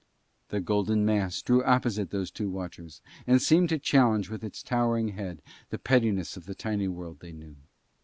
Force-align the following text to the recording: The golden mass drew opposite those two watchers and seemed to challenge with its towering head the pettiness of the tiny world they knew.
The 0.49 0.59
golden 0.59 1.05
mass 1.05 1.43
drew 1.43 1.63
opposite 1.63 2.09
those 2.09 2.31
two 2.31 2.49
watchers 2.49 3.03
and 3.27 3.39
seemed 3.39 3.69
to 3.69 3.77
challenge 3.77 4.31
with 4.31 4.43
its 4.43 4.63
towering 4.63 5.09
head 5.09 5.43
the 5.69 5.77
pettiness 5.77 6.35
of 6.35 6.47
the 6.47 6.55
tiny 6.55 6.87
world 6.87 7.19
they 7.19 7.31
knew. 7.33 7.55